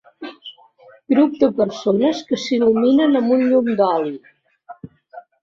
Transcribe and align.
Grup 1.13 1.35
de 1.43 1.49
persones 1.59 2.23
que 2.31 2.39
s'il·luminen 2.45 3.19
amb 3.21 3.35
un 3.37 3.45
llum 3.53 3.71
d'oli. 3.83 4.17